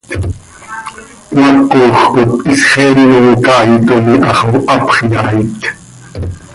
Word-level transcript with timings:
Cmaacoj 1.33 1.91
cop 1.97 2.31
isxeen 2.53 2.99
oo 3.17 3.29
caaitom 3.45 4.05
iha 4.15 4.31
xo 4.37 4.47
hapx 4.67 4.95
yaait. 5.11 5.61